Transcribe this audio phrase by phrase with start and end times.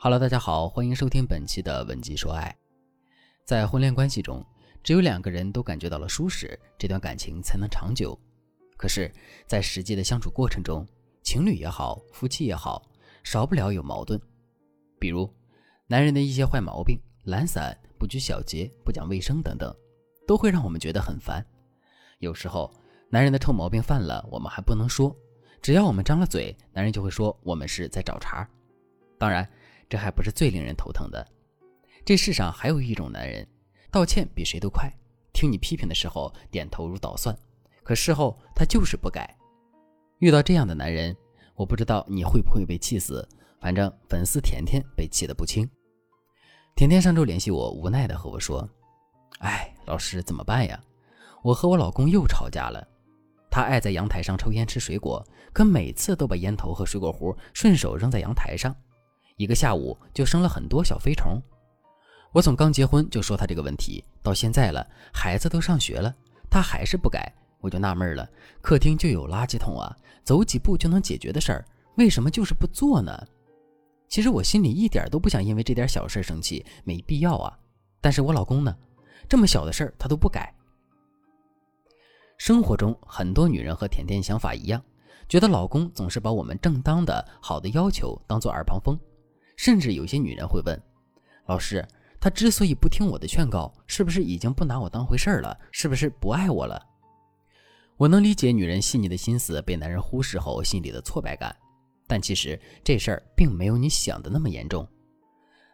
[0.00, 2.56] Hello，大家好，欢迎收听本期的文姬说爱。
[3.44, 4.46] 在婚恋关系中，
[4.80, 8.16] 只有两个人都感觉到了舒适，这段感情才能长久。
[8.76, 9.12] 可是，
[9.48, 10.86] 在实际的相处过程中，
[11.24, 12.80] 情侣也好，夫妻也好，
[13.24, 14.20] 少不了有矛盾。
[15.00, 15.28] 比如，
[15.88, 19.74] 男人的一些坏毛病，懒散、不拘小节、不讲卫生等等，
[20.28, 21.44] 都会让我们觉得很烦。
[22.20, 22.72] 有时候，
[23.10, 25.12] 男人的臭毛病犯了，我们还不能说，
[25.60, 28.48] 只要我们张了嘴，男人就会说我们是在找茬。
[29.18, 29.44] 当然。
[29.88, 31.26] 这还不是最令人头疼的，
[32.04, 33.46] 这世上还有一种男人，
[33.90, 34.92] 道歉比谁都快，
[35.32, 37.36] 听你批评的时候点头如捣蒜，
[37.82, 39.34] 可事后他就是不改。
[40.18, 41.16] 遇到这样的男人，
[41.54, 43.26] 我不知道你会不会被气死，
[43.60, 45.68] 反正粉丝甜甜被气得不轻。
[46.76, 48.68] 甜甜上周联系我，无奈的和我说
[49.40, 50.78] ：“哎，老师怎么办呀？
[51.42, 52.86] 我和我老公又吵架了。
[53.50, 58.74] 他爱在阳台上抽烟吃水果，可每次都把烟头和水果核顺手扔在阳台上。”
[59.38, 61.40] 一个下午就生了很多小飞虫，
[62.32, 66.12] 我从刚结婚就说他这个问题，到现在了，孩子都上学了，
[66.50, 68.28] 他还是不改，我就纳闷了。
[68.60, 71.64] 客厅就有垃圾桶啊，走几步就能解决的事儿，
[71.94, 73.16] 为什么就是不做呢？
[74.08, 77.56] 其实我心里一点都不想因为这点小事生气，没必要啊。
[78.00, 78.76] 但是我老公呢，
[79.28, 80.52] 这么小的事儿他都不改。
[82.38, 84.82] 生活中很多女人和甜甜想法一样，
[85.28, 88.98] 觉得老公总是把我们正当的好的要求当做耳旁风。
[89.58, 90.80] 甚至有些女人会问
[91.46, 91.84] ：“老师，
[92.20, 95.58] 他之所以不听我的劝告，是不是已经不拿我当回事了？
[95.72, 96.80] 是不是不爱我了？”
[97.98, 101.54] 我能理解女人细腻的心思被男人忽视后心里的挫败感，
[102.06, 104.86] 但其实这事儿并没有你想的那么严重。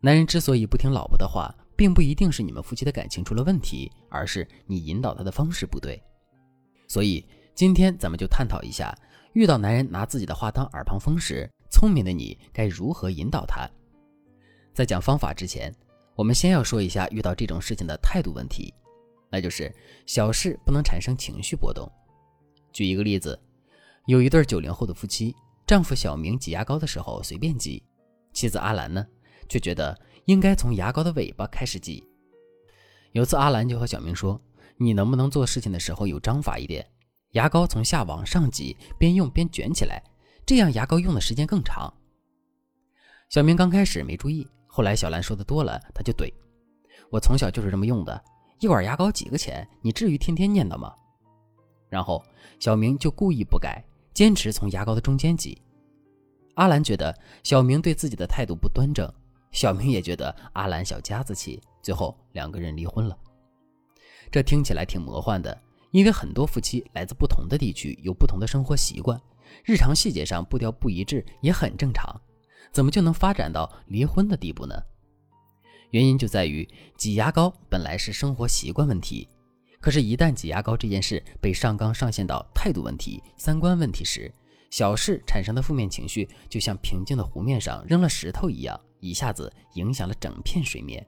[0.00, 6.02] 男人之所以不听老婆的话，并不一定是你们夫妻的感情出了问题，而是你引导他的方式不对。
[6.88, 8.92] 所以今天咱们就探讨一下，
[9.34, 11.48] 遇到男人拿自己的话当耳旁风时。
[11.70, 13.68] 聪明的你该如何引导他？
[14.74, 15.74] 在讲方法之前，
[16.14, 18.72] 我们先要说一下遇到这种事情的态度问题，
[19.30, 19.74] 那就是
[20.06, 21.90] 小事不能产生情绪波动。
[22.72, 23.38] 举一个例子，
[24.06, 25.34] 有一对九零后的夫妻，
[25.66, 27.82] 丈夫小明挤牙膏的时候随便挤，
[28.32, 29.06] 妻子阿兰呢
[29.48, 32.04] 却觉得应该从牙膏的尾巴开始挤。
[33.12, 34.40] 有次阿兰就和小明说
[34.76, 36.86] ：“你能不能做事情的时候有章法一点？
[37.32, 40.02] 牙膏从下往上挤，边用边卷起来。”
[40.48, 41.92] 这样牙膏用的时间更长。
[43.28, 46.32] 小明刚开始没注意，后来小兰说的多了，他就怼
[47.12, 48.24] ：“我从小就是这么用的，
[48.58, 49.68] 一管牙膏几个钱？
[49.82, 50.94] 你至于天天念叨吗？”
[51.90, 52.24] 然后
[52.58, 55.60] 小明就故意不改，坚持从牙膏的中间挤。
[56.54, 59.06] 阿兰觉得小明对自己的态度不端正，
[59.52, 63.14] 小明也觉得阿兰小家子气，最后两个人离婚了。
[64.32, 65.60] 这听起来挺魔幻的，
[65.90, 69.20] 因为很多夫妻来自不同的地区，有不同的生活习惯。
[69.64, 72.20] 日常细节上步调不一致也很正常，
[72.72, 74.74] 怎么就能发展到离婚的地步呢？
[75.90, 79.26] 原因就在于挤牙膏本来是生活习惯问题，
[79.80, 84.30] 可是，一旦挤牙膏这件事被上纲上线到态度问题、三观问题时，
[84.70, 91.06] 小事产生的负面情绪就像平静的湖面上扔了石头一样，一下子影响了整片水面。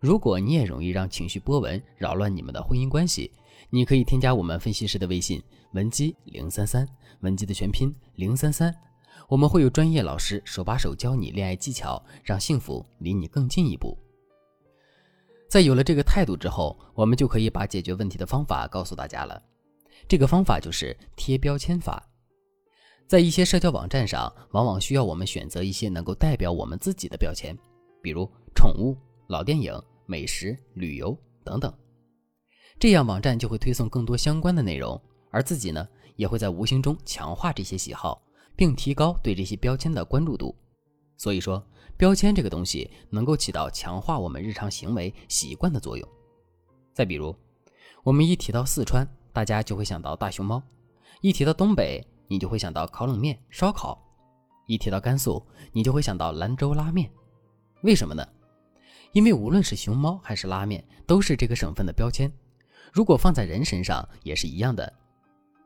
[0.00, 3.30] 如果你也容易让情绪波纹扰乱你们的婚姻关系，
[3.70, 5.42] 你可以添加我们分析师的微信
[5.72, 6.86] 文姬零三三，
[7.20, 8.74] 文姬的全拼零三三，
[9.28, 13.96] 我们会有专业老师手把手教你恋爱技巧，让幸福离你更近一步。
[15.48, 19.42] 在有了这个态度之后，我们就可以把解决问题的方法告诉大家了。
[20.08, 22.02] 这个方法就是贴标签法。
[23.06, 27.56] 在一些社交网站上，往往需要我们选择一些能够代表我们自己的标签，
[28.02, 28.96] 比如宠物、
[29.28, 29.72] 老电影。
[30.04, 31.72] 美食、旅游等等，
[32.82, 35.00] 这样网站就会推送更多相关的内容，
[35.30, 38.20] 而自己呢，也会在无形中强化这些喜好，
[38.56, 40.52] 并提高对这些标签的关注度。
[41.16, 41.64] 所以说，
[41.96, 46.04] 标签这个东西能够起到强化我们日常行为习惯的作用。
[46.92, 47.32] 再比如，
[48.02, 50.60] 我们一提到四川，大家就会想到大熊猫；
[51.20, 53.96] 一提到东北，你就会想到烤冷面、烧烤；
[54.66, 55.40] 一提到甘肃，
[55.70, 57.08] 你就会想到兰州拉面。
[57.82, 58.26] 为什么呢？
[59.12, 62.28] 因为无论是熊猫还是拉面，都是这个省份的标签。
[62.90, 64.90] 如果放在人身上也是一样的。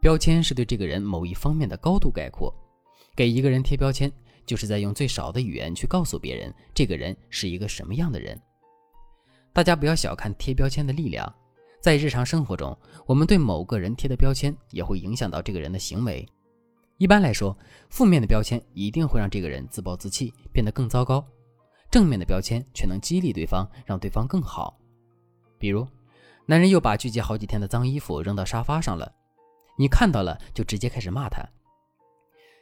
[0.01, 2.53] 标签是对这个人某一方面的高度概括。
[3.15, 4.13] 给一个人贴标签，
[4.45, 8.39] 就是在用最少的语言去告诉别人这个人是一个什么样的人。
[9.53, 11.35] 大家不要小看贴标签的力量，
[11.81, 12.77] 在日常生活中，
[13.07, 16.29] 我们对某个人贴的标签也会影响到这个人的行为。
[16.99, 17.57] 一般来说，
[17.89, 21.27] 负面的标签一定会让这个人自暴自弃，变得更糟糕。
[21.91, 24.79] 正面的标签却能激励对方，让对方更好。
[25.59, 25.87] 比如，
[26.49, 29.13] 男人又把聚集好几天的脏衣服扔到沙发上了，
[29.77, 31.45] 你看到了就直接开始骂他：“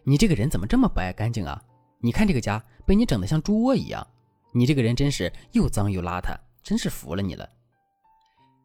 [0.04, 1.62] 你这个人怎么这么不爱干净啊？
[2.00, 4.06] 你看这个家被你整得像猪窝一样，
[4.52, 7.46] 你这个人真是又脏又邋遢，真是服了你了。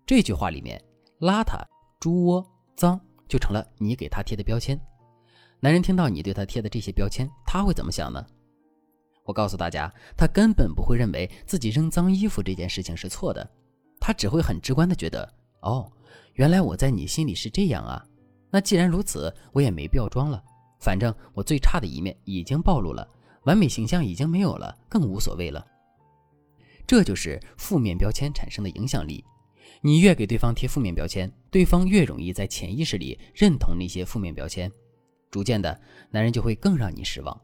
[0.06, 0.82] 这句话里面，
[1.20, 1.62] 邋遢、
[2.00, 2.46] 猪窝、
[2.78, 4.80] 脏就成了你给他贴的标签。
[5.60, 8.26] 男人听到你对他贴的这些标签，他会怎么想呢？
[9.26, 13.48] 我告诉大家，他根本不会认为自己扔脏衣服这件事情是错的，
[14.10, 15.88] 他只会很直观的觉得，哦，
[16.34, 18.04] 原来我在你心里是这样啊。
[18.50, 20.44] 那既然如此，我也没必要装了，
[20.80, 23.08] 反正我最差的一面已经暴露了。
[23.44, 25.64] 完美形象已经没有了，更无所谓了。
[26.88, 29.24] 这就是负面标签产生的影响力。
[29.80, 34.72] 你越给对方贴负面标签，对方越容易在潜意识里认同那些负面标签，
[35.30, 35.80] 逐渐的，
[36.10, 37.42] 男人就会更让你失望。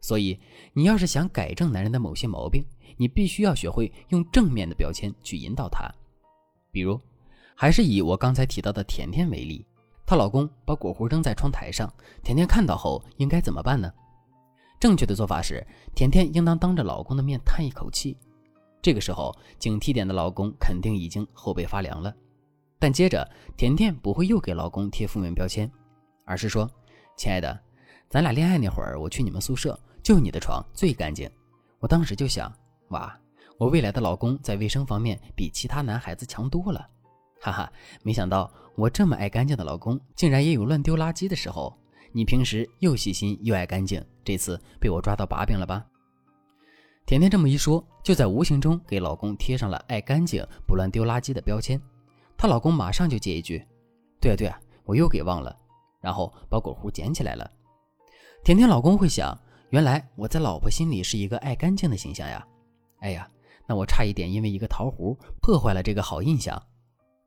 [0.00, 0.38] 所以，
[0.72, 2.64] 你要是想改正男人的某些毛病，
[2.96, 5.88] 你必须要学会用正面的标签去引导他。
[6.70, 7.00] 比如，
[7.54, 9.64] 还是以我刚才提到的甜甜为例，
[10.06, 11.92] 她老公把果核扔在窗台上，
[12.22, 13.92] 甜甜看到后应该怎么办呢？
[14.80, 18.16] 正确的做法是，甜甜应当当着老公的面叹一口气。
[18.80, 22.14] 这个时候，警惕点的老公肯定已经后背发凉了。
[22.78, 25.70] 但接着，甜甜不会又给老公贴负面标签，
[26.24, 26.66] 而是说
[27.14, 27.60] ：“亲爱的，
[28.08, 31.30] 咱俩恋爱那会儿，我去你们宿舍，就你的床最干净。
[31.78, 32.52] 我当时就想，
[32.88, 33.18] 哇，
[33.58, 36.86] 我未来的老公在卫生方面比其他男孩子强多了。
[37.40, 41.76] 哈哈，没想到我这么爱干净的老公，竟然也有乱丢垃圾的时候。”
[42.12, 45.86] 你平时又细心又爱干净，这次被我抓到把柄了吧？
[47.06, 51.80] 甜甜这么一说，就在无形中给老公贴上了爱干净、不乱丢垃圾的标签。
[52.36, 53.64] 她老公马上就接一句
[54.20, 55.56] ：“对啊对啊，我又给忘了。”
[56.02, 57.48] 然后把果核捡起来了。
[58.42, 62.44] 甜甜老公会想：原来我在老婆心里是一个爱干净的形象呀！
[62.98, 63.30] 哎呀，
[63.68, 66.60] 那我差一点因为一个桃核破坏了这个好印象。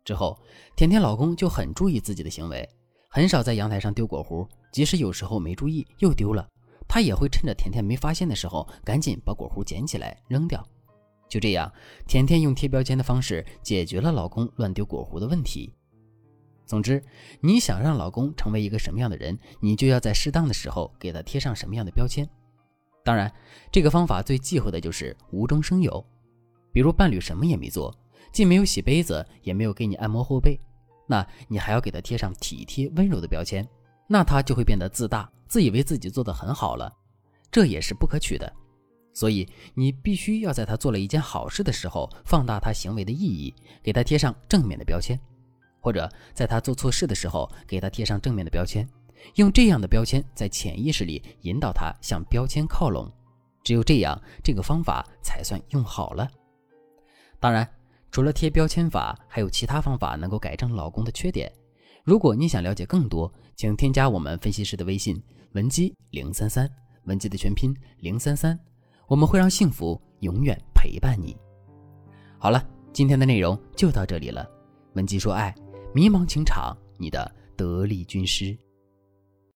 [0.04, 0.38] 之后，
[0.75, 2.68] 甜甜老公就很注意自己的行为。
[3.07, 6.45] 很少在阳台上丢果核，即使有时候没注意又丢了，
[6.86, 10.62] 他也会趁着甜甜没发现的时候，赶紧把果核捡起来扔掉。
[11.30, 11.72] 就这样，
[12.07, 15.74] 甜甜用贴标签的方式解决了老公乱丢果核的问题。
[16.65, 17.04] 总之，
[17.42, 22.27] 你想让老公成为一个什么样的人，你就要在适当的时候给他贴上什么样的标签。
[23.04, 23.31] 当然，
[23.71, 26.04] 这个方法最忌讳的就是无中生有，
[26.71, 27.94] 比如伴侣什么也没做，
[28.31, 30.57] 既没有洗杯子，也没有给你按摩后背。
[31.06, 33.68] 那你还要给他贴上体贴温柔的标签，
[34.07, 36.92] 那他就会变得自大，自以为自己做得很好了，
[37.51, 38.51] 这也是不可取的。
[39.13, 45.18] 所以你必须要在他做了一件好事的时候，放大他行为的意义，给他贴上正面的标签；
[45.84, 48.88] 或者在他做错事的时候，给他贴上正面的标签，
[49.36, 53.12] 用这样的标签在潜意识里引导他向标签靠拢。
[53.64, 56.28] 只有这样，这个方法才算用好了。
[57.40, 57.70] 当然。
[58.14, 61.52] 除了贴标签法，还有其他方法能够改正老公的缺点。
[62.04, 65.20] 如果你想了解更多，请添加我们分析师的微信
[65.54, 66.70] 文姬零三三，
[67.06, 68.60] 文姬的全拼零三三，
[69.08, 71.36] 我们会让幸福永远陪伴你。
[72.38, 72.64] 好了，
[72.94, 74.48] 今天的内容就到这里了。
[74.94, 75.52] 文姬说爱，
[75.94, 78.57] 迷茫情场，你的得力军师。